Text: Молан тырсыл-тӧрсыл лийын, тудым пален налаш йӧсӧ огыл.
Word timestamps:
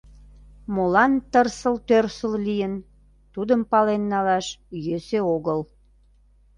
Молан 0.73 1.13
тырсыл-тӧрсыл 1.31 2.33
лийын, 2.45 2.73
тудым 3.33 3.61
пален 3.71 4.01
налаш 4.11 4.47
йӧсӧ 4.85 5.19
огыл. 5.35 5.59